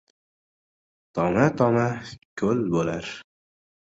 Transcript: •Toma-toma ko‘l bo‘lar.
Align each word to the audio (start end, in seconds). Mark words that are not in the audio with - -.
•Toma-toma 1.17 1.85
ko‘l 2.43 2.63
bo‘lar. 2.77 3.13